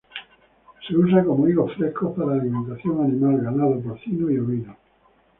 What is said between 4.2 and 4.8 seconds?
y ovino.